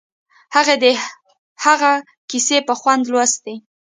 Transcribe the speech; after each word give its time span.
هغې 0.55 0.75
د 0.83 0.85
هغه 1.65 1.91
کیسې 2.29 2.57
په 2.67 2.73
خوند 2.79 3.03
لوستې 3.11 3.55